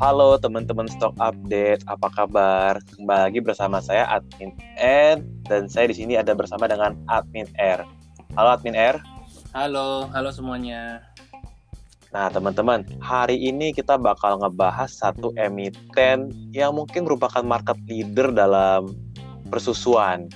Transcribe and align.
Halo 0.00 0.40
teman-teman 0.40 0.88
Stock 0.88 1.12
Update, 1.20 1.84
apa 1.84 2.08
kabar? 2.08 2.80
Kembali 2.96 3.20
lagi 3.20 3.40
bersama 3.44 3.84
saya 3.84 4.08
Admin 4.08 4.56
N 4.80 5.20
dan 5.44 5.68
saya 5.68 5.92
di 5.92 6.00
sini 6.00 6.16
ada 6.16 6.32
bersama 6.32 6.64
dengan 6.64 6.96
Admin 7.04 7.44
R. 7.60 7.84
Halo 8.32 8.48
Admin 8.56 8.72
R. 8.72 8.96
Halo, 9.52 10.08
halo 10.08 10.32
semuanya. 10.32 11.04
Nah 12.16 12.32
teman-teman, 12.32 12.88
hari 13.04 13.44
ini 13.44 13.76
kita 13.76 14.00
bakal 14.00 14.40
ngebahas 14.40 14.88
satu 14.88 15.36
emiten 15.36 16.32
yang 16.48 16.80
mungkin 16.80 17.04
merupakan 17.04 17.44
market 17.44 17.76
leader 17.84 18.32
dalam 18.32 18.96
persusuan. 19.52 20.32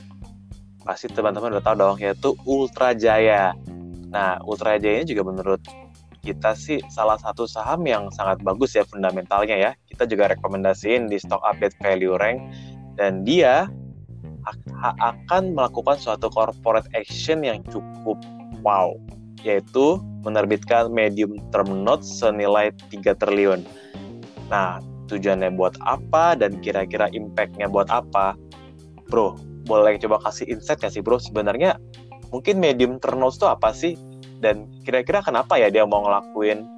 Pasti 0.84 1.08
teman-teman 1.08 1.56
udah 1.56 1.64
tahu 1.64 1.76
dong, 1.80 1.96
yaitu 2.04 2.36
Ultra 2.44 2.92
Jaya. 2.92 3.56
Nah, 4.12 4.36
Ultra 4.44 4.76
Jaya 4.76 5.00
ini 5.00 5.08
juga 5.08 5.24
menurut 5.24 5.64
kita 6.24 6.56
sih 6.56 6.80
salah 6.88 7.20
satu 7.20 7.44
saham 7.44 7.84
yang 7.84 8.08
sangat 8.16 8.40
bagus 8.40 8.72
ya 8.72 8.82
fundamentalnya 8.88 9.54
ya. 9.54 9.70
Kita 9.92 10.08
juga 10.08 10.32
rekomendasiin 10.32 11.12
di 11.12 11.20
stock 11.20 11.44
update 11.44 11.76
value 11.84 12.16
rank 12.16 12.40
dan 12.96 13.22
dia 13.28 13.68
akan 15.00 15.56
melakukan 15.56 15.96
suatu 16.00 16.28
corporate 16.32 16.88
action 16.96 17.44
yang 17.44 17.60
cukup 17.68 18.20
wow 18.64 18.92
yaitu 19.44 20.00
menerbitkan 20.24 20.88
medium 20.88 21.36
term 21.52 21.84
notes 21.84 22.08
senilai 22.08 22.72
3 22.88 23.12
triliun. 23.20 23.60
Nah, 24.48 24.80
tujuannya 25.12 25.52
buat 25.52 25.76
apa 25.84 26.36
dan 26.40 26.60
kira-kira 26.64 27.12
impactnya 27.12 27.68
buat 27.68 27.92
apa? 27.92 28.36
Bro, 29.12 29.36
boleh 29.68 30.00
coba 30.00 30.20
kasih 30.24 30.48
insight 30.48 30.80
ya 30.80 30.88
sih 30.88 31.04
bro? 31.04 31.20
Sebenarnya 31.20 31.76
mungkin 32.32 32.56
medium 32.56 32.96
term 33.00 33.20
notes 33.20 33.36
itu 33.36 33.48
apa 33.48 33.72
sih? 33.76 34.00
Dan 34.44 34.68
kira-kira 34.84 35.24
kenapa 35.24 35.56
ya 35.56 35.72
dia 35.72 35.88
mau 35.88 36.04
ngelakuin 36.04 36.68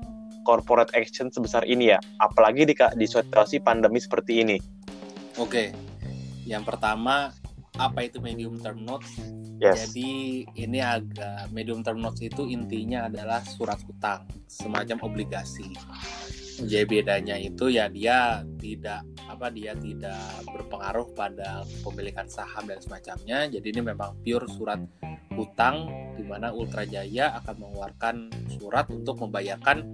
corporate 0.46 0.94
action 0.94 1.26
sebesar 1.34 1.66
ini 1.66 1.90
ya? 1.90 1.98
Apalagi 2.22 2.62
di, 2.62 2.78
di 2.78 3.06
situasi 3.10 3.58
pandemi 3.58 3.98
seperti 3.98 4.46
ini. 4.46 4.56
Oke 5.42 5.74
yang 6.46 6.62
pertama 6.62 7.34
apa 7.76 8.06
itu 8.06 8.22
medium 8.22 8.56
term 8.62 8.86
notes? 8.86 9.10
Yes. 9.56 9.88
jadi 9.88 10.44
ini 10.52 10.78
agak 10.84 11.48
medium 11.48 11.80
term 11.80 12.04
notes 12.04 12.20
itu 12.20 12.44
intinya 12.44 13.08
adalah 13.08 13.40
surat 13.40 13.80
utang 13.88 14.28
semacam 14.44 15.00
obligasi 15.08 15.72
jadi 16.64 16.88
bedanya 16.88 17.36
itu 17.36 17.68
ya 17.68 17.92
dia 17.92 18.40
tidak 18.56 19.04
apa 19.28 19.52
dia 19.52 19.76
tidak 19.76 20.24
berpengaruh 20.48 21.12
pada 21.12 21.60
pemilikan 21.84 22.24
saham 22.30 22.64
dan 22.64 22.80
semacamnya 22.80 23.50
jadi 23.52 23.66
ini 23.76 23.80
memang 23.92 24.16
pure 24.24 24.48
surat 24.48 24.80
hutang 25.36 25.86
di 26.16 26.24
mana 26.24 26.50
Ultra 26.50 26.88
Jaya 26.88 27.36
akan 27.44 27.54
mengeluarkan 27.60 28.16
surat 28.56 28.88
untuk 28.88 29.20
membayarkan 29.20 29.84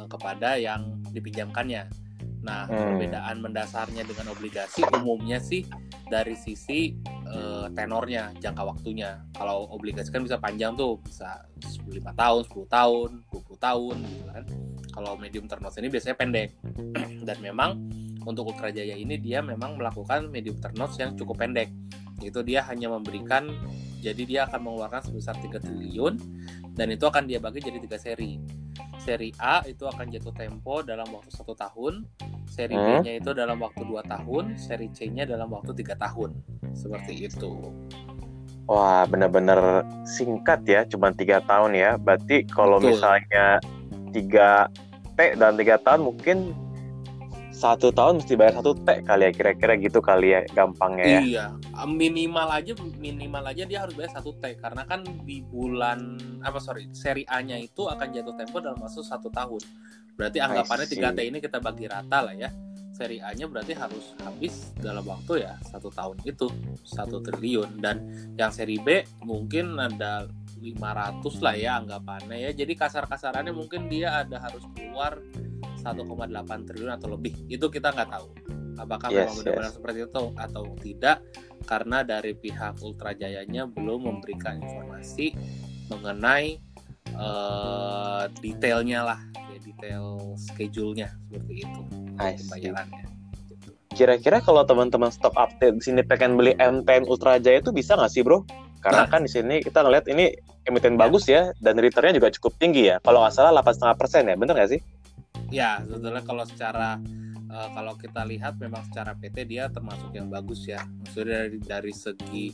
uh, 0.00 0.08
kepada 0.08 0.56
yang 0.56 0.96
dipinjamkannya. 1.12 1.84
Nah, 2.42 2.64
hmm. 2.66 2.72
perbedaan 2.72 3.36
mendasarnya 3.44 4.02
dengan 4.08 4.32
obligasi 4.32 4.82
umumnya 4.96 5.36
sih 5.36 5.68
dari 6.08 6.34
sisi 6.38 6.96
uh, 7.36 7.66
tenornya, 7.76 8.32
jangka 8.40 8.62
waktunya. 8.64 9.20
Kalau 9.36 9.68
obligasi 9.68 10.08
kan 10.08 10.24
bisa 10.24 10.40
panjang 10.40 10.72
tuh, 10.72 10.96
bisa 11.04 11.44
5 11.60 11.92
tahun, 12.16 12.40
10 12.48 12.66
tahun, 12.72 13.10
20 13.28 13.66
tahun 13.66 13.96
gitu 14.00 14.24
kan. 14.32 14.44
Kalau 14.96 15.12
medium 15.20 15.44
term 15.44 15.60
notes 15.60 15.76
ini 15.76 15.92
biasanya 15.92 16.16
pendek. 16.16 16.56
Dan 17.28 17.38
memang 17.44 17.84
untuk 18.24 18.48
Ultra 18.50 18.72
Jaya 18.72 18.96
ini 18.96 19.20
dia 19.20 19.44
memang 19.44 19.76
melakukan 19.76 20.32
medium 20.32 20.56
term 20.58 20.74
notes 20.80 20.96
yang 20.96 21.12
cukup 21.14 21.44
pendek. 21.44 21.68
Itu 22.24 22.40
dia 22.40 22.64
hanya 22.64 22.88
memberikan 22.88 23.52
jadi 24.00 24.22
dia 24.22 24.40
akan 24.48 24.60
mengeluarkan 24.64 25.02
sebesar 25.12 25.36
3 25.36 25.60
triliun 25.60 26.14
dan 26.76 26.92
itu 26.92 27.04
akan 27.08 27.24
dia 27.24 27.40
bagi 27.40 27.64
jadi 27.64 27.80
tiga 27.80 27.96
seri. 27.96 28.36
Seri 29.00 29.32
A 29.40 29.64
itu 29.64 29.88
akan 29.88 30.12
jatuh 30.12 30.34
tempo 30.36 30.84
dalam 30.84 31.08
waktu 31.08 31.32
satu 31.32 31.56
tahun, 31.56 32.04
seri 32.44 32.76
hmm? 32.76 33.00
B-nya 33.00 33.12
itu 33.16 33.30
dalam 33.32 33.56
waktu 33.64 33.82
dua 33.88 34.04
tahun, 34.04 34.60
seri 34.60 34.92
C-nya 34.92 35.24
dalam 35.24 35.48
waktu 35.48 35.72
tiga 35.72 35.96
tahun. 35.96 36.36
Seperti 36.76 37.26
itu. 37.26 37.72
Wah, 38.66 39.06
benar-benar 39.06 39.86
singkat 40.04 40.66
ya, 40.66 40.82
cuma 40.84 41.14
tiga 41.14 41.40
tahun 41.46 41.72
ya. 41.72 41.96
Berarti 41.96 42.44
kalau 42.50 42.82
misalnya 42.82 43.62
tiga 44.10 44.68
T 45.16 45.38
dan 45.38 45.54
tiga 45.56 45.78
tahun 45.80 46.02
mungkin 46.12 46.52
satu 47.56 47.88
tahun 47.88 48.20
mesti 48.20 48.36
bayar 48.36 48.60
satu 48.60 48.76
T 48.84 49.00
kali 49.06 49.22
ya 49.24 49.32
kira-kira 49.32 49.80
gitu 49.80 50.04
kali 50.04 50.36
ya 50.36 50.44
gampangnya 50.52 51.06
ya. 51.08 51.20
Iya. 51.24 51.46
Minimal 51.88 52.48
aja 52.52 52.72
minimal 53.00 53.44
aja 53.48 53.64
dia 53.64 53.78
harus 53.80 53.96
bayar 53.96 54.12
satu 54.12 54.36
T 54.36 54.60
karena 54.60 54.84
kan 54.84 55.06
di 55.24 55.40
bulan 55.40 56.20
apa 56.44 56.60
sorry 56.60 56.90
seri 56.92 57.24
A 57.32 57.40
nya 57.40 57.56
itu 57.56 57.88
akan 57.88 58.12
jatuh 58.12 58.36
tempo 58.36 58.60
dalam 58.60 58.76
waktu 58.76 59.00
satu 59.00 59.32
tahun. 59.32 59.62
Berarti 60.20 60.42
anggapannya 60.42 60.86
tiga 60.90 61.14
T 61.16 61.24
ini 61.24 61.38
kita 61.40 61.62
bagi 61.62 61.88
rata 61.88 62.28
lah 62.28 62.36
ya 62.36 62.52
seri 62.96 63.20
A 63.20 63.36
nya 63.36 63.44
berarti 63.44 63.76
harus 63.76 64.16
habis 64.24 64.72
dalam 64.80 65.04
waktu 65.04 65.44
ya 65.44 65.60
satu 65.68 65.92
tahun 65.92 66.16
itu 66.24 66.48
satu 66.80 67.20
triliun. 67.20 67.76
Dan 67.76 68.08
yang 68.40 68.48
seri 68.48 68.80
B 68.80 69.04
mungkin 69.28 69.76
ada 69.76 70.24
500 70.56 71.44
lah 71.44 71.54
ya 71.54 71.76
anggapannya 71.84 72.48
ya. 72.48 72.50
Jadi 72.56 72.72
kasar-kasarannya 72.72 73.52
mungkin 73.52 73.92
dia 73.92 74.24
ada 74.24 74.40
harus 74.40 74.64
keluar 74.72 75.20
1,8 75.84 75.92
triliun 76.64 76.92
atau 76.96 77.12
lebih. 77.12 77.36
Itu 77.52 77.68
kita 77.68 77.92
nggak 77.92 78.08
tahu. 78.08 78.28
Apakah 78.80 79.08
yes, 79.12 79.16
memang 79.16 79.36
benar-benar 79.40 79.68
yes. 79.68 79.76
seperti 79.76 79.98
itu 80.04 80.22
atau 80.36 80.64
tidak 80.80 81.16
karena 81.64 81.98
dari 82.04 82.32
pihak 82.36 82.80
Ultra 82.80 83.12
Jayanya 83.16 83.64
belum 83.68 84.04
memberikan 84.04 84.60
informasi 84.60 85.32
mengenai 85.88 86.60
uh, 87.16 88.28
detailnya 88.40 89.00
lah 89.02 89.20
detail 89.60 90.36
schedule-nya 90.36 91.12
seperti 91.28 91.54
itu 91.64 91.80
pembayarannya 92.16 93.04
gitu. 93.50 93.68
Kira-kira 93.96 94.44
kalau 94.44 94.62
teman-teman 94.68 95.08
stop 95.08 95.32
update 95.40 95.80
di 95.80 95.82
sini 95.82 96.00
pengen 96.04 96.36
beli 96.36 96.52
M10 96.60 97.08
Ultra 97.08 97.40
Jaya 97.40 97.64
itu 97.64 97.72
bisa 97.72 97.96
nggak 97.96 98.12
sih 98.12 98.20
bro? 98.20 98.44
Karena 98.84 99.04
nah. 99.04 99.10
kan 99.10 99.24
di 99.24 99.30
sini 99.32 99.64
kita 99.64 99.80
ngeliat 99.82 100.04
ini 100.12 100.30
emiten 100.68 100.94
ya. 100.94 100.98
bagus 101.00 101.24
ya 101.26 101.50
dan 101.64 101.80
returnnya 101.80 102.12
juga 102.12 102.28
cukup 102.34 102.52
tinggi 102.60 102.92
ya. 102.92 103.00
Kalau 103.00 103.24
nggak 103.24 103.32
salah 103.32 103.56
8,5 103.64 103.96
persen 103.96 104.28
ya, 104.28 104.36
bener 104.36 104.52
nggak 104.52 104.70
sih? 104.76 104.80
ya 105.50 105.82
sebetulnya 105.84 106.22
kalau 106.26 106.44
secara 106.46 106.98
uh, 107.50 107.68
kalau 107.74 107.94
kita 107.98 108.22
lihat 108.26 108.58
memang 108.58 108.82
secara 108.90 109.14
PT 109.14 109.46
dia 109.46 109.70
termasuk 109.70 110.10
yang 110.14 110.26
bagus 110.30 110.66
ya 110.66 110.82
maksudnya 111.02 111.46
dari 111.46 111.58
dari 111.62 111.92
segi 111.94 112.46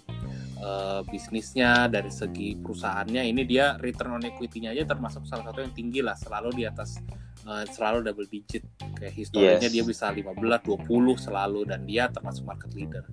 uh, 0.62 1.00
bisnisnya 1.04 1.90
dari 1.90 2.08
segi 2.08 2.54
perusahaannya 2.56 3.22
ini 3.26 3.42
dia 3.44 3.76
return 3.82 4.16
on 4.16 4.24
equity-nya 4.24 4.72
aja 4.72 4.86
termasuk 4.86 5.26
salah 5.26 5.50
satu 5.50 5.60
yang 5.60 5.74
tinggi 5.74 6.00
lah 6.00 6.14
selalu 6.16 6.62
di 6.62 6.64
atas 6.64 7.02
uh, 7.46 7.66
selalu 7.66 8.06
double 8.06 8.28
digit. 8.30 8.62
Kayak 8.96 9.14
historinya 9.18 9.68
yes. 9.68 9.74
dia 9.74 9.84
bisa 9.84 10.06
15 10.08 10.38
20 10.38 10.86
selalu 11.18 11.60
dan 11.66 11.80
dia 11.84 12.06
termasuk 12.08 12.46
market 12.46 12.70
leader. 12.72 13.04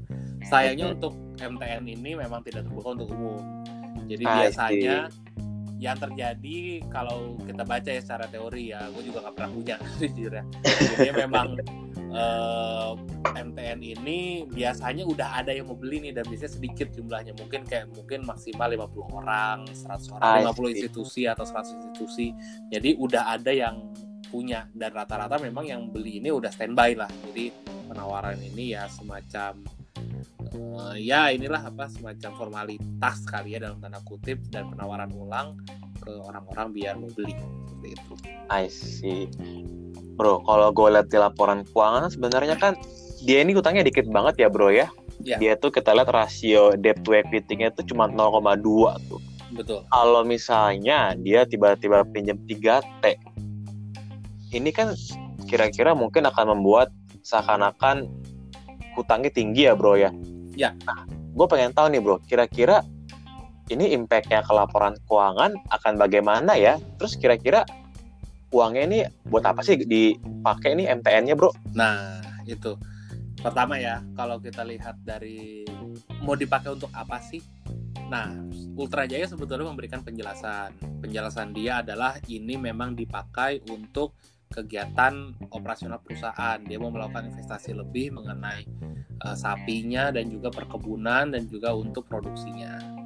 Sayangnya 0.46 0.96
untuk 0.96 1.18
MTN 1.42 1.84
ini 1.90 2.16
memang 2.16 2.46
tidak 2.46 2.70
terbuka 2.70 2.96
untuk 2.96 3.10
umum. 3.12 3.42
Jadi 4.10 4.24
biasanya 4.26 5.10
yang 5.80 5.96
terjadi 5.96 6.84
kalau 6.92 7.40
kita 7.40 7.64
baca 7.64 7.88
ya 7.88 8.04
secara 8.04 8.28
teori 8.28 8.76
ya 8.76 8.92
gue 8.92 9.00
juga 9.00 9.24
nggak 9.24 9.36
pernah 9.40 9.52
punya 9.52 9.76
jujur 10.00 10.32
ya. 10.32 10.44
Jadi 10.96 11.10
memang 11.16 11.56
uh, 12.14 12.94
MTN 13.36 13.80
ini 13.82 14.46
biasanya 14.50 15.04
udah 15.06 15.42
ada 15.42 15.54
yang 15.54 15.70
mau 15.70 15.78
beli 15.78 16.10
nih 16.10 16.14
dan 16.18 16.26
biasanya 16.28 16.54
sedikit 16.58 16.88
jumlahnya. 16.94 17.34
Mungkin 17.38 17.66
kayak 17.66 17.94
mungkin 17.94 18.26
maksimal 18.26 18.70
50 18.70 19.18
orang 19.20 19.58
100 19.70 20.16
orang 20.18 20.50
50 20.50 20.74
institusi 20.76 21.22
atau 21.30 21.46
100 21.46 21.78
institusi. 21.78 22.28
Jadi 22.70 22.98
udah 22.98 23.36
ada 23.38 23.52
yang 23.54 23.90
punya 24.30 24.70
dan 24.78 24.94
rata-rata 24.94 25.42
memang 25.42 25.66
yang 25.66 25.82
beli 25.90 26.22
ini 26.22 26.30
udah 26.30 26.54
standby 26.54 26.94
lah. 26.94 27.10
Jadi 27.30 27.50
penawaran 27.90 28.38
ini 28.38 28.78
ya 28.78 28.86
semacam 28.86 29.58
uh, 30.54 30.96
ya 30.98 31.34
inilah 31.34 31.66
apa 31.66 31.90
semacam 31.90 32.32
formalitas 32.38 33.26
kali 33.26 33.58
ya 33.58 33.60
dalam 33.62 33.82
tanda 33.82 34.02
kutip 34.06 34.38
dan 34.54 34.70
penawaran 34.70 35.10
ulang 35.14 35.58
ke 36.10 36.26
orang-orang 36.26 36.68
biar 36.74 36.94
mau 36.98 37.10
beli 37.14 37.34
seperti 37.38 37.88
itu. 37.94 38.14
I 38.50 38.66
see. 38.66 39.30
Bro, 40.18 40.44
kalau 40.44 40.74
gue 40.74 40.90
lihat 40.90 41.08
di 41.08 41.18
laporan 41.22 41.64
keuangan 41.70 42.10
sebenarnya 42.10 42.58
kan 42.58 42.74
dia 43.24 43.46
ini 43.46 43.56
utangnya 43.56 43.86
dikit 43.86 44.10
banget 44.10 44.42
ya 44.42 44.48
bro 44.50 44.74
ya. 44.74 44.90
ya. 45.24 45.38
Dia 45.38 45.54
tuh 45.56 45.70
kita 45.72 45.94
lihat 45.94 46.10
rasio 46.12 46.76
debt 46.76 47.00
to 47.06 47.14
equity-nya 47.16 47.72
tuh 47.72 47.86
cuma 47.88 48.10
0,2 48.10 48.60
tuh. 49.08 49.22
Betul. 49.54 49.86
Kalau 49.88 50.22
misalnya 50.26 51.14
dia 51.16 51.46
tiba-tiba 51.48 52.04
pinjam 52.10 52.38
3T, 52.46 53.04
ini 54.54 54.70
kan 54.74 54.94
kira-kira 55.46 55.94
mungkin 55.94 56.26
akan 56.28 56.58
membuat 56.58 56.94
seakan-akan 57.26 58.10
hutangnya 58.94 59.32
tinggi 59.32 59.70
ya 59.70 59.74
bro 59.74 59.96
ya. 59.96 60.12
Ya. 60.54 60.76
Nah, 60.84 61.08
gue 61.10 61.46
pengen 61.48 61.72
tahu 61.72 61.88
nih 61.94 62.02
bro, 62.04 62.20
kira-kira 62.28 62.84
ini 63.70 63.94
impactnya 63.94 64.42
ke 64.42 64.52
laporan 64.54 64.98
keuangan 65.06 65.54
akan 65.70 65.94
bagaimana 65.96 66.58
ya? 66.58 66.82
Terus 66.98 67.16
kira-kira 67.16 67.64
uangnya 68.50 68.84
ini 68.86 69.00
buat 69.30 69.46
apa 69.46 69.62
sih 69.62 69.78
dipakai 69.78 70.74
ini 70.74 70.90
MTN-nya 70.90 71.38
bro? 71.38 71.54
Nah 71.78 72.22
itu 72.50 72.74
pertama 73.40 73.80
ya 73.80 74.04
kalau 74.18 74.42
kita 74.42 74.66
lihat 74.66 75.00
dari 75.06 75.64
mau 76.26 76.34
dipakai 76.34 76.74
untuk 76.74 76.90
apa 76.92 77.22
sih? 77.22 77.40
Nah 78.10 78.34
Ultra 78.74 79.06
Jaya 79.06 79.30
sebetulnya 79.30 79.70
memberikan 79.70 80.02
penjelasan. 80.02 80.74
Penjelasan 81.00 81.54
dia 81.54 81.86
adalah 81.86 82.18
ini 82.26 82.58
memang 82.58 82.98
dipakai 82.98 83.62
untuk 83.70 84.18
kegiatan 84.50 85.38
operasional 85.54 86.02
perusahaan. 86.02 86.58
Dia 86.66 86.82
mau 86.82 86.90
melakukan 86.90 87.30
investasi 87.30 87.78
lebih 87.78 88.18
mengenai 88.18 88.66
uh, 89.24 89.38
sapinya 89.38 90.10
dan 90.10 90.26
juga 90.28 90.50
perkebunan 90.50 91.30
dan 91.30 91.46
juga 91.46 91.78
untuk 91.78 92.10
produksinya. 92.10 92.99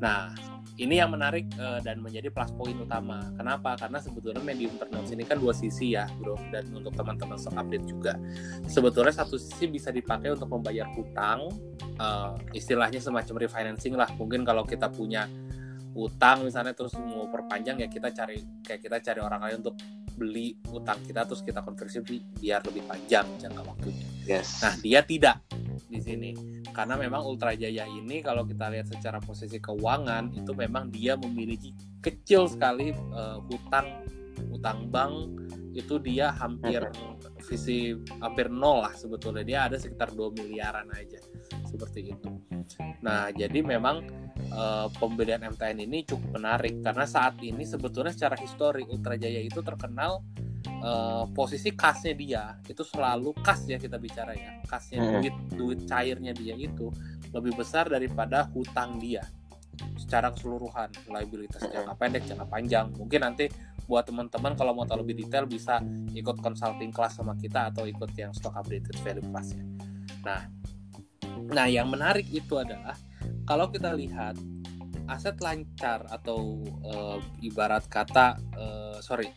Nah, 0.00 0.32
ini 0.80 0.96
yang 0.96 1.12
menarik 1.12 1.44
uh, 1.60 1.76
dan 1.84 2.00
menjadi 2.00 2.32
plus 2.32 2.48
point 2.56 2.76
utama. 2.80 3.20
Kenapa? 3.36 3.76
Karena 3.76 4.00
sebetulnya 4.00 4.40
medium 4.40 4.72
terms 4.80 5.12
ini 5.12 5.28
kan 5.28 5.36
dua 5.36 5.52
sisi 5.52 5.92
ya, 5.92 6.08
bro. 6.16 6.40
Dan 6.48 6.72
untuk 6.72 6.96
teman-teman 6.96 7.36
stock 7.36 7.52
update 7.60 7.84
juga, 7.84 8.16
sebetulnya 8.64 9.12
satu 9.12 9.36
sisi 9.36 9.68
bisa 9.68 9.92
dipakai 9.92 10.32
untuk 10.32 10.48
membayar 10.48 10.88
hutang, 10.96 11.52
uh, 12.00 12.32
istilahnya 12.56 12.98
semacam 12.98 13.44
refinancing 13.44 13.92
lah. 13.92 14.08
Mungkin 14.16 14.40
kalau 14.42 14.64
kita 14.64 14.88
punya 14.88 15.28
utang 15.92 16.46
misalnya 16.46 16.70
terus 16.70 16.94
mau 16.96 17.26
perpanjang 17.26 17.82
ya 17.82 17.90
kita 17.90 18.14
cari 18.14 18.38
kayak 18.62 18.78
kita 18.78 18.96
cari 19.02 19.20
orang 19.20 19.42
lain 19.42 19.56
untuk 19.58 19.74
beli 20.14 20.54
utang 20.70 21.02
kita 21.02 21.26
terus 21.26 21.42
kita 21.42 21.66
konversi 21.66 21.98
biar 22.38 22.62
lebih 22.62 22.86
panjang 22.86 23.26
jangka 23.42 23.62
waktunya. 23.66 24.06
Yes. 24.22 24.62
Nah 24.62 24.78
dia 24.78 25.02
tidak 25.02 25.42
di 25.90 25.98
sini 25.98 26.30
karena 26.70 26.94
memang 26.96 27.22
Ultra 27.26 27.52
Jaya 27.54 27.84
ini 27.86 28.22
kalau 28.24 28.46
kita 28.46 28.70
lihat 28.70 28.88
secara 28.90 29.18
posisi 29.20 29.58
keuangan 29.58 30.32
itu 30.34 30.52
memang 30.54 30.88
dia 30.88 31.18
memiliki 31.18 31.74
kecil 32.00 32.48
sekali 32.48 32.94
uh, 33.12 33.42
hutang 33.50 34.06
hutang 34.48 34.88
bank 34.88 35.36
itu 35.76 36.02
dia 36.02 36.34
hampir 36.34 36.82
visi 37.46 37.94
hampir 38.18 38.50
nol 38.50 38.82
lah 38.86 38.94
sebetulnya. 38.96 39.46
Dia 39.46 39.58
ada 39.70 39.76
sekitar 39.78 40.10
2 40.14 40.34
miliaran 40.34 40.88
aja 40.90 41.20
seperti 41.68 42.14
itu. 42.14 42.30
Nah 43.04 43.30
jadi 43.30 43.62
memang 43.62 44.02
uh, 44.50 44.90
pembelian 44.98 45.46
MTN 45.46 45.86
ini 45.86 46.02
cukup 46.02 46.40
menarik. 46.40 46.82
Karena 46.82 47.06
saat 47.06 47.38
ini 47.44 47.62
sebetulnya 47.62 48.10
secara 48.10 48.34
histori 48.40 48.82
Ultra 48.88 49.14
Jaya 49.14 49.38
itu 49.38 49.62
terkenal 49.62 50.24
uh, 50.82 51.24
posisi 51.32 51.72
kasnya 51.72 52.14
dia 52.16 52.44
itu 52.66 52.82
selalu 52.84 53.36
kas 53.40 53.64
ya 53.68 53.76
kita 53.76 53.96
bicara 53.96 54.32
ya 54.34 54.60
kasnya 54.66 55.00
hmm. 55.00 55.10
duit 55.20 55.36
duit 55.54 55.80
cairnya 55.86 56.32
dia 56.34 56.56
itu 56.56 56.90
lebih 57.30 57.56
besar 57.56 57.86
daripada 57.88 58.48
hutang 58.52 58.98
dia 58.98 59.24
secara 59.96 60.28
keseluruhan 60.32 60.92
liabilitas 61.08 61.64
hmm. 61.64 61.72
jangka 61.72 61.94
pendek 61.96 62.22
jangka 62.28 62.46
panjang 62.48 62.86
mungkin 62.96 63.20
nanti 63.24 63.46
buat 63.88 64.06
teman-teman 64.06 64.54
kalau 64.54 64.70
mau 64.70 64.86
tahu 64.86 65.02
lebih 65.02 65.26
detail 65.26 65.50
bisa 65.50 65.82
ikut 66.14 66.38
consulting 66.38 66.94
class 66.94 67.18
sama 67.18 67.34
kita 67.34 67.74
atau 67.74 67.90
ikut 67.90 68.14
yang 68.14 68.30
stock 68.30 68.54
updated 68.54 68.94
value 69.02 69.24
classnya 69.34 69.64
nah 70.22 70.46
nah 71.50 71.66
yang 71.66 71.90
menarik 71.90 72.28
itu 72.30 72.60
adalah 72.60 72.94
kalau 73.48 73.66
kita 73.72 73.90
lihat 73.96 74.38
aset 75.10 75.34
lancar 75.42 76.06
atau 76.06 76.62
uh, 76.86 77.18
ibarat 77.42 77.82
kata 77.90 78.38
uh, 78.54 78.98
sorry 79.02 79.34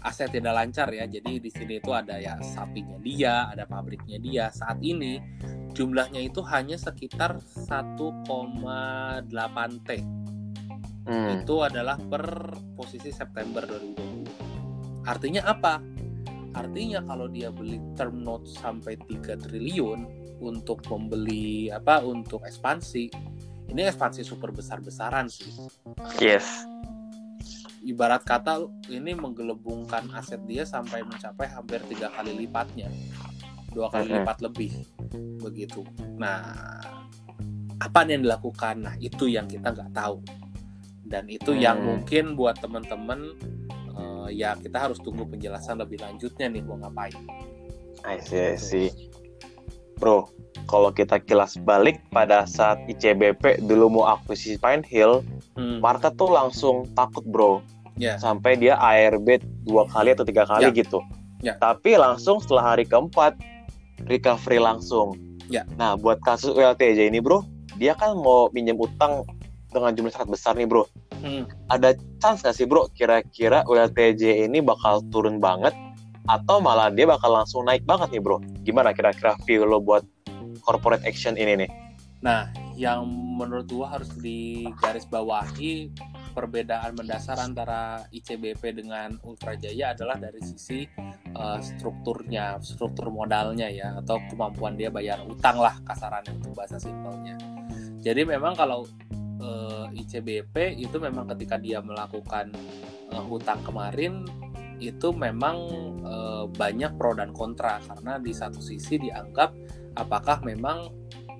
aset 0.00 0.32
tidak 0.32 0.54
lancar 0.56 0.88
ya. 0.92 1.04
Jadi 1.04 1.40
di 1.40 1.50
sini 1.52 1.80
itu 1.80 1.90
ada 1.92 2.16
ya 2.16 2.36
sapinya 2.40 2.96
dia, 3.00 3.48
ada 3.52 3.64
pabriknya 3.68 4.18
dia. 4.20 4.44
Saat 4.52 4.80
ini 4.80 5.20
jumlahnya 5.76 6.20
itu 6.24 6.40
hanya 6.48 6.76
sekitar 6.76 7.40
1,8 7.40 9.26
T. 9.86 9.90
Hmm. 11.08 11.28
Itu 11.40 11.64
adalah 11.64 11.96
per 11.96 12.54
posisi 12.76 13.10
September 13.12 13.64
2020. 13.66 15.08
Artinya 15.08 15.42
apa? 15.48 15.80
Artinya 16.50 17.00
kalau 17.06 17.30
dia 17.30 17.48
beli 17.54 17.78
term 17.94 18.20
note 18.26 18.46
sampai 18.50 18.98
3 18.98 19.38
triliun 19.38 20.00
untuk 20.40 20.82
membeli 20.88 21.68
apa 21.68 22.00
untuk 22.02 22.42
ekspansi, 22.42 23.04
ini 23.70 23.80
ekspansi 23.86 24.24
super 24.24 24.50
besar-besaran 24.50 25.30
sih. 25.30 25.52
Yes 26.18 26.69
ibarat 27.80 28.22
kata 28.24 28.68
ini 28.92 29.16
menggelembungkan 29.16 30.12
aset 30.12 30.40
dia 30.44 30.68
sampai 30.68 31.04
mencapai 31.04 31.48
hampir 31.48 31.80
tiga 31.88 32.12
kali 32.12 32.36
lipatnya. 32.36 32.88
Dua 33.70 33.88
kali 33.88 34.10
lipat 34.10 34.42
lebih. 34.44 34.84
Begitu. 35.40 35.86
Nah 36.20 36.54
apa 37.80 38.00
yang 38.04 38.22
dilakukan? 38.24 38.84
Nah 38.84 38.94
itu 39.00 39.26
yang 39.30 39.48
kita 39.48 39.72
nggak 39.72 39.92
tahu. 39.96 40.20
Dan 41.10 41.26
itu 41.26 41.50
hmm. 41.56 41.60
yang 41.60 41.78
mungkin 41.82 42.38
buat 42.38 42.60
teman-teman 42.62 43.34
uh, 43.96 44.28
ya 44.30 44.54
kita 44.54 44.78
harus 44.78 45.00
tunggu 45.02 45.26
penjelasan 45.26 45.80
lebih 45.80 45.98
lanjutnya 45.98 46.46
nih 46.52 46.62
mau 46.62 46.78
ngapain. 46.78 47.16
I 48.06 48.16
see, 48.22 48.40
I 48.40 48.56
see. 48.56 48.88
Bro, 50.00 50.32
kalau 50.64 50.90
kita 50.90 51.20
kilas 51.20 51.60
balik 51.60 52.00
pada 52.08 52.48
saat 52.48 52.80
ICBP 52.88 53.60
dulu 53.68 54.00
mau 54.00 54.04
akuisisi 54.16 54.56
Pine 54.56 54.82
Hill, 54.82 55.20
hmm. 55.60 55.84
market 55.84 56.16
tuh 56.16 56.32
langsung 56.32 56.88
takut 56.96 57.22
bro 57.28 57.60
yeah. 58.00 58.16
sampai 58.16 58.56
dia 58.56 58.80
ARB 58.80 59.44
dua 59.68 59.84
kali 59.92 60.16
atau 60.16 60.24
tiga 60.24 60.48
kali 60.48 60.72
yeah. 60.72 60.74
gitu 60.74 60.98
yeah. 61.44 61.56
tapi 61.60 62.00
langsung 62.00 62.40
setelah 62.40 62.74
hari 62.74 62.88
keempat 62.88 63.36
recovery 64.08 64.56
langsung 64.56 65.12
yeah. 65.52 65.68
nah 65.76 65.94
buat 65.94 66.24
kasus 66.24 66.56
ULTJ 66.56 67.12
ini 67.12 67.20
bro 67.20 67.44
dia 67.76 67.92
kan 67.92 68.16
mau 68.16 68.48
minjem 68.56 68.80
utang 68.80 69.28
dengan 69.70 69.92
jumlah 69.94 70.10
sangat 70.10 70.32
besar 70.32 70.52
nih 70.56 70.66
bro 70.66 70.88
hmm. 71.20 71.44
ada 71.68 71.92
chance 72.18 72.40
gak 72.40 72.56
sih 72.56 72.64
bro 72.64 72.88
kira-kira 72.96 73.62
ULTJ 73.68 74.48
ini 74.48 74.64
bakal 74.64 75.04
turun 75.12 75.38
banget 75.38 75.76
atau 76.28 76.60
malah 76.60 76.92
dia 76.92 77.08
bakal 77.08 77.32
langsung 77.32 77.64
naik 77.64 77.86
banget 77.88 78.12
nih 78.12 78.22
bro 78.22 78.42
gimana 78.66 78.92
kira-kira 78.92 79.36
view 79.46 79.64
lo 79.64 79.80
buat 79.80 80.04
corporate 80.66 81.04
action 81.08 81.38
ini 81.38 81.64
nih 81.64 81.70
nah 82.20 82.52
yang 82.76 83.08
menurut 83.08 83.68
gua 83.68 83.96
harus 83.96 84.12
digarisbawahi 84.20 85.92
perbedaan 86.32 86.94
mendasar 86.94 87.36
antara 87.42 88.06
ICBP 88.14 88.80
dengan 88.80 89.18
Ultra 89.26 89.58
Jaya 89.58 89.92
adalah 89.92 90.16
dari 90.16 90.40
sisi 90.40 90.86
uh, 91.34 91.58
strukturnya, 91.58 92.56
struktur 92.62 93.10
modalnya 93.10 93.66
ya, 93.68 93.98
atau 93.98 94.22
kemampuan 94.30 94.78
dia 94.78 94.88
bayar 94.88 95.20
utang 95.26 95.58
lah 95.58 95.74
kasarannya 95.82 96.38
untuk 96.38 96.54
bahasa 96.54 96.78
simpelnya. 96.78 97.36
Jadi 98.00 98.24
memang 98.24 98.56
kalau 98.56 98.88
uh, 99.44 99.86
eh, 99.92 100.00
ICBP 100.00 100.80
itu 100.80 100.96
memang 100.96 101.28
ketika 101.36 101.60
dia 101.60 101.84
melakukan 101.84 102.48
uh, 103.12 103.24
hutang 103.28 103.60
kemarin 103.60 104.24
itu 104.80 105.12
memang 105.12 105.56
uh, 106.02 106.44
banyak 106.48 106.96
pro 106.96 107.12
dan 107.12 107.30
kontra. 107.36 107.78
Karena 107.84 108.16
di 108.16 108.32
satu 108.32 108.58
sisi 108.58 108.96
dianggap 108.96 109.52
apakah 110.00 110.40
memang 110.42 110.88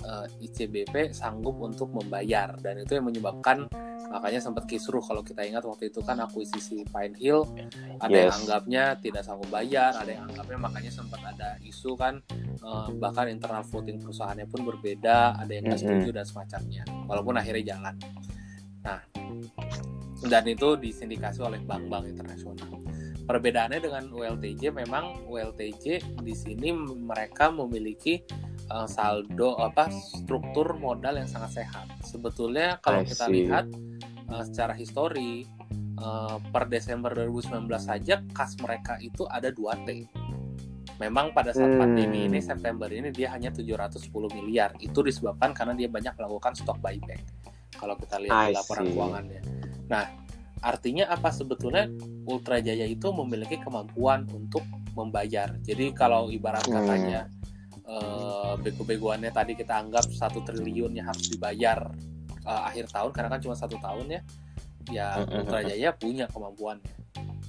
uh, 0.05 0.27
ICBP 0.41 1.17
sanggup 1.17 1.57
untuk 1.61 1.91
membayar. 1.93 2.55
Dan 2.61 2.85
itu 2.85 2.97
yang 2.97 3.09
menyebabkan 3.09 3.69
makanya 4.11 4.43
sempat 4.43 4.67
kisruh 4.67 4.99
kalau 4.99 5.23
kita 5.23 5.47
ingat 5.47 5.63
waktu 5.63 5.87
itu 5.87 6.03
kan 6.03 6.19
akuisisi 6.19 6.83
Pine 6.91 7.15
Hill. 7.15 7.47
Ada 8.03 8.11
yes. 8.11 8.21
yang 8.21 8.35
anggapnya 8.43 8.85
tidak 8.99 9.23
sanggup 9.23 9.47
bayar 9.55 9.95
ada 9.95 10.11
yang 10.11 10.27
anggapnya 10.27 10.59
makanya 10.59 10.91
sempat 10.91 11.23
ada 11.23 11.55
isu 11.63 11.95
kan 11.95 12.19
uh, 12.67 12.91
bahkan 12.99 13.31
internal 13.31 13.63
voting 13.63 14.03
perusahaannya 14.03 14.51
pun 14.51 14.67
berbeda 14.67 15.39
ada 15.39 15.53
yang 15.55 15.71
nggak 15.71 15.81
setuju 15.81 16.11
dan 16.11 16.27
semacamnya. 16.27 16.83
Walaupun 17.07 17.39
akhirnya 17.39 17.79
jalan. 17.79 17.95
Nah 18.83 19.01
dan 20.27 20.45
itu 20.45 20.77
disindikasi 20.77 21.41
oleh 21.41 21.63
bank-bank 21.65 22.13
internasional 22.13 22.69
perbedaannya 23.25 23.81
dengan 23.81 24.05
ULTJ 24.13 24.73
memang 24.73 25.27
ULTJ 25.29 25.85
di 26.23 26.35
sini 26.35 26.73
mereka 26.97 27.53
memiliki 27.53 28.21
uh, 28.71 28.87
saldo 28.87 29.59
apa 29.59 29.91
struktur 29.91 30.79
modal 30.79 31.19
yang 31.19 31.29
sangat 31.29 31.65
sehat. 31.65 31.87
Sebetulnya 32.07 32.79
kalau 32.81 33.03
kita 33.03 33.27
lihat 33.29 33.67
uh, 34.31 34.45
secara 34.47 34.73
histori 34.73 35.45
uh, 36.01 36.39
per 36.51 36.71
Desember 36.71 37.13
2019 37.13 37.67
saja 37.79 38.23
kas 38.33 38.57
mereka 38.63 38.97
itu 39.03 39.27
ada 39.27 39.51
2 39.51 39.87
T. 39.87 39.89
Memang 41.01 41.33
pada 41.33 41.57
saat 41.57 41.73
hmm. 41.73 41.81
pandemi 41.81 42.29
ini 42.29 42.45
September 42.45 42.85
ini 42.93 43.09
dia 43.09 43.33
hanya 43.33 43.49
710 43.49 44.13
miliar. 44.37 44.77
Itu 44.85 45.01
disebabkan 45.01 45.57
karena 45.57 45.73
dia 45.73 45.89
banyak 45.89 46.13
melakukan 46.13 46.53
stok 46.61 46.77
buyback. 46.77 47.25
Kalau 47.73 47.97
kita 47.97 48.21
lihat 48.21 48.53
laporan 48.53 48.85
keuangannya. 48.93 49.41
Nah, 49.89 50.05
artinya 50.61 51.09
apa 51.09 51.33
sebetulnya 51.33 51.89
Ultra 52.29 52.61
Jaya 52.61 52.85
itu 52.85 53.09
memiliki 53.13 53.57
kemampuan 53.61 54.29
untuk 54.33 54.63
membayar. 54.93 55.57
Jadi 55.65 55.93
kalau 55.97 56.29
ibarat 56.29 56.67
hmm. 56.69 56.75
katanya 56.75 57.21
hmm. 57.27 57.89
uh, 57.89 58.53
bego-begoannya 58.61 59.33
tadi 59.33 59.57
kita 59.57 59.81
anggap 59.81 60.07
satu 60.13 60.45
triliun 60.45 60.97
yang 60.97 61.09
harus 61.09 61.33
dibayar 61.33 61.89
uh, 62.45 62.63
akhir 62.69 62.93
tahun 62.93 63.11
karena 63.13 63.29
kan 63.33 63.41
cuma 63.41 63.57
satu 63.57 63.77
tahun 63.81 64.07
ya 64.09 64.23
ya 64.91 65.07
Putra 65.29 65.63
Jaya 65.63 65.95
punya 65.95 66.27
kemampuannya 66.27 67.01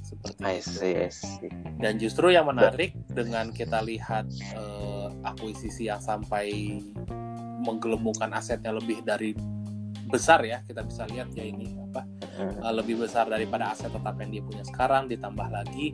seperti 0.03 0.39
I 0.43 0.59
see, 0.59 0.93
I 0.93 1.09
see. 1.09 1.49
dan 1.79 1.95
justru 1.95 2.35
yang 2.35 2.51
menarik 2.51 2.91
dengan 3.07 3.49
kita 3.55 3.79
lihat 3.81 4.27
uh, 4.59 5.09
akuisisi 5.23 5.87
yang 5.87 6.03
sampai 6.03 6.77
menggelembungkan 7.63 8.35
asetnya 8.35 8.75
lebih 8.75 9.01
dari 9.07 9.31
besar 10.11 10.43
ya 10.43 10.59
kita 10.67 10.83
bisa 10.83 11.07
lihat 11.07 11.31
ya 11.31 11.47
ini 11.47 11.71
apa 11.79 12.03
uh, 12.61 12.73
lebih 12.73 13.01
besar 13.01 13.29
daripada 13.29 13.73
aset 13.73 13.91
tetap 13.93 14.15
yang 14.19 14.31
dia 14.31 14.43
punya 14.43 14.63
sekarang 14.65 15.05
ditambah 15.11 15.47
lagi 15.51 15.93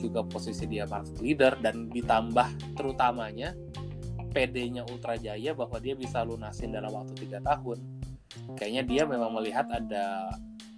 juga 0.00 0.26
posisi 0.26 0.66
dia 0.66 0.88
market 0.88 1.18
leader 1.22 1.52
dan 1.62 1.92
ditambah 1.92 2.74
terutamanya 2.74 3.54
PD-nya 4.32 4.88
Ultra 4.88 5.20
Jaya 5.20 5.52
bahwa 5.52 5.76
dia 5.78 5.92
bisa 5.92 6.24
lunasin 6.24 6.72
dalam 6.72 6.90
waktu 6.90 7.14
tiga 7.20 7.38
tahun 7.44 7.78
kayaknya 8.56 8.82
dia 8.88 9.02
memang 9.04 9.30
melihat 9.36 9.68
ada 9.68 10.32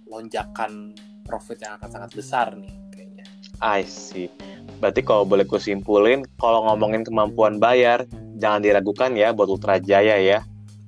lonjakan 0.05 0.93
profit 1.25 1.63
yang 1.65 1.79
akan 1.81 1.89
sangat 1.89 2.11
besar 2.13 2.53
nih 2.53 2.73
kayaknya. 2.93 3.25
I 3.63 3.81
see. 3.87 4.29
Berarti 4.77 5.01
kalau 5.01 5.23
boleh 5.23 5.47
kusimpulin, 5.47 6.27
kalau 6.37 6.67
ngomongin 6.69 7.07
kemampuan 7.07 7.57
bayar, 7.57 8.05
jangan 8.37 8.61
diragukan 8.61 9.15
ya 9.15 9.31
buat 9.31 9.49
Ultra 9.49 9.79
Jaya 9.81 10.19
ya. 10.19 10.39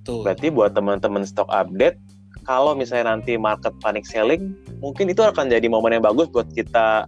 Betul. 0.03 0.27
Berarti 0.27 0.47
buat 0.51 0.71
teman-teman 0.75 1.23
stok 1.23 1.49
update, 1.49 1.97
kalau 2.47 2.71
misalnya 2.73 3.11
nanti 3.11 3.35
market 3.35 3.75
panic 3.83 4.07
selling, 4.07 4.55
mungkin 4.79 5.11
itu 5.11 5.19
akan 5.19 5.51
jadi 5.51 5.67
momen 5.67 5.99
yang 5.99 6.05
bagus 6.07 6.31
buat 6.31 6.47
kita 6.55 7.03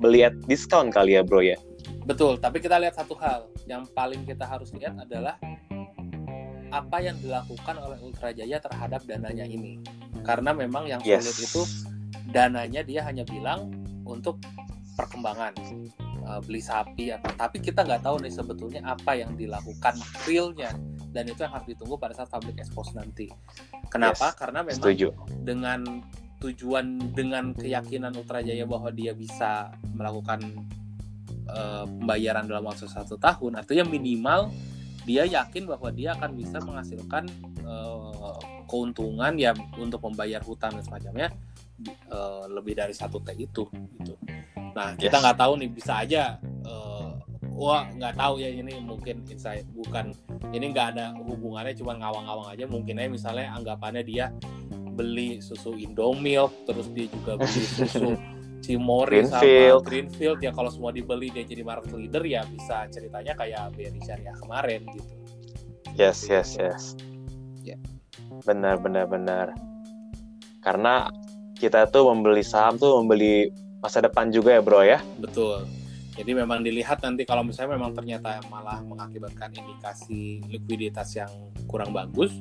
beli 0.00 0.24
at 0.24 0.32
diskon 0.48 0.88
kali 0.88 1.20
ya 1.20 1.22
bro 1.22 1.44
ya. 1.44 1.60
Betul, 2.08 2.40
tapi 2.40 2.64
kita 2.64 2.80
lihat 2.80 2.96
satu 2.96 3.12
hal. 3.20 3.52
Yang 3.68 3.92
paling 3.92 4.24
kita 4.24 4.48
harus 4.48 4.72
lihat 4.72 4.96
adalah 4.96 5.36
apa 6.72 6.96
yang 7.04 7.20
dilakukan 7.20 7.76
oleh 7.76 8.00
Ultra 8.00 8.32
Jaya 8.32 8.56
terhadap 8.56 9.04
dananya 9.04 9.44
ini. 9.44 9.76
Karena 10.24 10.56
memang 10.56 10.88
yang 10.88 11.04
sulit 11.04 11.36
yes. 11.36 11.44
itu 11.44 11.62
dananya 12.32 12.80
dia 12.80 13.04
hanya 13.04 13.28
bilang 13.28 13.68
untuk 14.08 14.40
perkembangan 14.96 15.52
uh, 16.24 16.40
beli 16.44 16.62
sapi 16.62 17.14
atau 17.14 17.30
tapi 17.36 17.58
kita 17.62 17.82
nggak 17.82 18.04
tahu 18.04 18.20
nih 18.20 18.32
sebetulnya 18.32 18.80
apa 18.84 19.16
yang 19.16 19.32
dilakukan 19.34 19.96
realnya 20.28 20.70
dan 21.10 21.26
itu 21.26 21.42
yang 21.42 21.52
harus 21.52 21.66
ditunggu 21.66 21.98
pada 21.98 22.14
saat 22.14 22.30
public 22.30 22.62
expose 22.62 22.94
nanti. 22.94 23.26
Kenapa? 23.90 24.30
Yes, 24.30 24.38
Karena 24.38 24.60
memang 24.62 24.82
setuju. 24.82 25.08
dengan 25.42 25.80
tujuan 26.40 27.12
dengan 27.12 27.52
keyakinan 27.52 28.16
Ultra 28.16 28.40
Jaya 28.40 28.64
bahwa 28.64 28.88
dia 28.88 29.12
bisa 29.12 29.74
melakukan 29.92 30.40
uh, 31.52 31.84
pembayaran 31.84 32.48
dalam 32.48 32.64
waktu 32.64 32.88
satu 32.88 33.20
tahun, 33.20 33.60
artinya 33.60 33.84
minimal 33.84 34.48
dia 35.04 35.26
yakin 35.26 35.68
bahwa 35.68 35.88
dia 35.92 36.16
akan 36.16 36.30
bisa 36.38 36.60
menghasilkan 36.62 37.28
uh, 37.64 38.40
keuntungan 38.70 39.34
ya 39.36 39.52
untuk 39.76 40.00
membayar 40.06 40.40
hutang 40.44 40.76
dan 40.78 40.84
semacamnya 40.86 41.28
uh, 42.12 42.44
lebih 42.48 42.76
dari 42.76 42.94
satu 42.94 43.18
t 43.20 43.32
itu 43.34 43.66
gitu. 43.98 44.14
Nah 44.76 44.94
kita 44.94 45.18
nggak 45.18 45.38
tahu 45.40 45.52
nih 45.60 45.70
bisa 45.72 46.04
aja 46.04 46.38
wah 47.54 47.86
nggak 47.92 48.14
tahu 48.16 48.40
ya 48.40 48.50
ini 48.50 48.78
mungkin 48.80 49.22
insight 49.26 49.66
bukan 49.74 50.14
ini 50.54 50.70
nggak 50.72 50.96
ada 50.96 51.12
hubungannya 51.20 51.74
cuma 51.76 51.98
ngawang-ngawang 51.98 52.48
aja 52.50 52.64
mungkin 52.70 52.98
aja 52.98 53.08
misalnya 53.10 53.46
anggapannya 53.54 54.02
dia 54.06 54.30
beli 54.94 55.40
susu 55.40 55.74
Indomilk 55.78 56.52
terus 56.66 56.86
dia 56.92 57.06
juga 57.10 57.40
beli 57.40 57.62
susu 57.78 58.18
Cimori 58.60 59.24
Greenfield. 59.24 59.80
sama 59.80 59.88
Greenfield 59.88 60.38
ya 60.44 60.52
kalau 60.52 60.68
semua 60.68 60.92
dibeli 60.92 61.32
dia 61.32 61.44
jadi 61.48 61.64
market 61.64 61.96
leader 61.96 62.22
ya 62.28 62.44
bisa 62.44 62.84
ceritanya 62.92 63.32
kayak 63.32 63.72
BRI 63.72 64.00
Syariah 64.04 64.36
kemarin 64.36 64.84
gitu. 64.92 65.12
Yes 65.96 66.28
yes 66.28 66.60
yes. 66.60 66.94
Ya. 67.64 67.80
Benar 68.44 68.78
benar 68.84 69.08
benar. 69.08 69.56
Karena 70.60 71.08
kita 71.56 71.88
tuh 71.88 72.12
membeli 72.12 72.44
saham 72.44 72.76
tuh 72.76 73.00
membeli 73.00 73.48
masa 73.80 74.04
depan 74.04 74.28
juga 74.28 74.60
ya 74.60 74.60
bro 74.60 74.84
ya. 74.84 75.00
Betul. 75.16 75.64
Jadi 76.20 76.36
memang 76.36 76.60
dilihat 76.60 77.00
nanti 77.00 77.24
kalau 77.24 77.40
misalnya 77.40 77.80
memang 77.80 77.96
ternyata 77.96 78.44
malah 78.52 78.84
mengakibatkan 78.84 79.56
indikasi 79.56 80.44
likuiditas 80.52 81.16
yang 81.16 81.32
kurang 81.64 81.96
bagus 81.96 82.36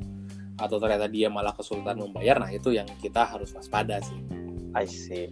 atau 0.59 0.75
ternyata 0.83 1.07
dia 1.07 1.31
malah 1.31 1.55
kesulitan 1.55 1.95
membayar, 1.95 2.43
nah 2.43 2.51
itu 2.51 2.75
yang 2.75 2.83
kita 2.99 3.23
harus 3.23 3.55
waspada 3.55 4.03
sih. 4.03 4.19
I 4.75 4.83
see. 4.83 5.31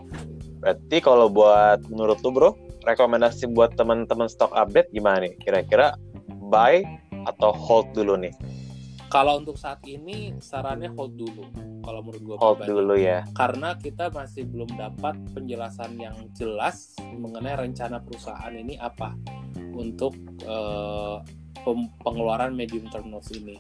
Berarti 0.64 1.04
kalau 1.04 1.28
buat 1.28 1.84
menurut 1.92 2.24
lu 2.24 2.32
bro, 2.32 2.50
rekomendasi 2.88 3.52
buat 3.52 3.76
teman-teman 3.76 4.32
stock 4.32 4.56
update 4.56 4.96
gimana 4.96 5.28
nih? 5.28 5.36
Kira-kira 5.44 6.00
buy 6.48 6.88
atau 7.28 7.52
hold 7.52 7.92
dulu 7.92 8.16
nih? 8.16 8.32
Kalau 9.08 9.40
untuk 9.40 9.56
saat 9.56 9.80
ini 9.88 10.36
sarannya 10.44 10.92
hold 10.92 11.16
dulu. 11.16 11.48
Kalau 11.80 12.04
menurut 12.04 12.22
gue 12.24 12.36
hold 12.36 12.60
pribadi. 12.60 12.72
dulu 12.76 12.96
ya. 13.00 13.24
Karena 13.32 13.80
kita 13.80 14.12
masih 14.12 14.44
belum 14.44 14.76
dapat 14.76 15.16
penjelasan 15.32 15.96
yang 15.96 16.16
jelas 16.36 16.92
mengenai 17.16 17.56
rencana 17.56 18.04
perusahaan 18.04 18.52
ini 18.52 18.76
apa 18.76 19.16
untuk 19.72 20.12
uh, 20.44 21.24
pengeluaran 22.04 22.52
medium 22.52 22.92
term 22.92 23.08
notes 23.08 23.32
ini. 23.32 23.56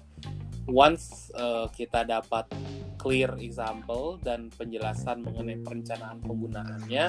Once 0.67 1.31
uh, 1.39 1.71
kita 1.71 2.03
dapat 2.03 2.51
clear 2.99 3.39
example 3.39 4.19
dan 4.19 4.51
penjelasan 4.51 5.23
mengenai 5.23 5.63
perencanaan 5.63 6.19
penggunaannya, 6.19 7.05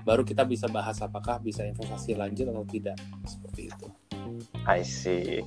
baru 0.00 0.24
kita 0.24 0.48
bisa 0.48 0.64
bahas 0.72 0.96
apakah 1.04 1.36
bisa 1.44 1.60
investasi 1.68 2.16
lanjut 2.16 2.48
atau 2.48 2.64
tidak 2.64 2.96
seperti 3.28 3.68
itu. 3.68 3.88
I 4.64 4.80
see. 4.80 5.44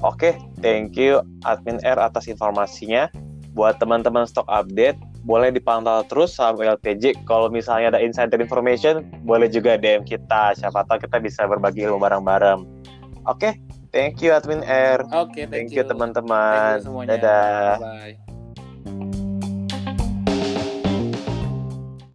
Oke, 0.00 0.32
okay, 0.32 0.34
thank 0.64 0.96
you 0.96 1.20
Admin 1.44 1.76
R 1.84 2.00
atas 2.00 2.24
informasinya. 2.24 3.12
Buat 3.52 3.82
teman-teman 3.82 4.24
stock 4.24 4.48
update, 4.48 4.96
boleh 5.26 5.52
dipantau 5.52 6.00
terus 6.08 6.32
sama 6.32 6.64
LTJ. 6.64 7.26
Kalau 7.28 7.52
misalnya 7.52 7.96
ada 7.96 8.00
insider 8.00 8.40
information, 8.40 9.04
boleh 9.26 9.50
juga 9.52 9.76
DM 9.76 10.06
kita. 10.08 10.56
Siapa 10.56 10.86
tahu 10.88 11.04
kita 11.04 11.20
bisa 11.20 11.44
berbagi 11.44 11.84
ilmu 11.84 12.00
bareng-bareng. 12.00 12.64
Oke, 13.28 13.52
okay, 13.52 13.52
thank 13.92 14.24
you 14.24 14.32
Admin 14.32 14.64
R. 14.64 15.04
Oke, 15.12 15.12
okay, 15.12 15.44
thank, 15.44 15.68
thank 15.68 15.76
you 15.76 15.84
teman-teman. 15.84 16.80
Dadah. 17.04 17.76
Bye. 17.76 18.29